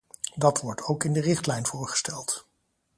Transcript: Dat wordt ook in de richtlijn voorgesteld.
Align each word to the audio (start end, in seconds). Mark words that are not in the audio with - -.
Dat 0.35 0.61
wordt 0.61 0.81
ook 0.83 1.03
in 1.03 1.13
de 1.13 1.21
richtlijn 1.21 1.65
voorgesteld. 1.65 2.45